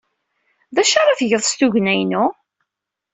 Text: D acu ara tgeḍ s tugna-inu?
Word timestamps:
D 0.75 0.77
acu 0.81 0.95
ara 1.01 1.19
tgeḍ 1.19 1.41
s 1.49 1.51
tugna-inu? 1.59 2.25